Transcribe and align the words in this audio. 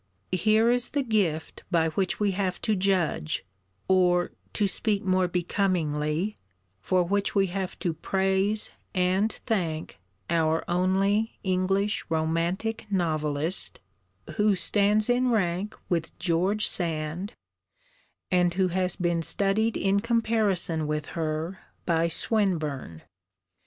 Here 0.31 0.71
is 0.71 0.89
the 0.89 1.03
gift 1.03 1.61
by 1.69 1.89
which 1.89 2.19
we 2.19 2.31
have 2.31 2.59
to 2.63 2.75
judge, 2.75 3.45
or, 3.87 4.31
to 4.53 4.67
speak 4.67 5.03
more 5.05 5.27
becomingly, 5.27 6.39
for 6.79 7.03
which 7.03 7.35
we 7.35 7.45
have 7.53 7.77
to 7.77 7.93
praise 7.93 8.71
and 8.95 9.31
thank, 9.31 9.99
our 10.27 10.65
only 10.67 11.37
English 11.43 12.03
'Romantic' 12.09 12.87
novelist, 12.91 13.79
who 14.37 14.55
stands 14.55 15.07
in 15.07 15.29
rank 15.29 15.75
with 15.87 16.17
George 16.17 16.65
Sand, 16.67 17.33
and 18.31 18.55
who 18.55 18.69
has 18.69 18.95
been 18.95 19.21
studied 19.21 19.77
in 19.77 19.99
comparison 19.99 20.87
with 20.87 21.09
her 21.09 21.59
by 21.85 22.07
Swinburne. 22.07 23.03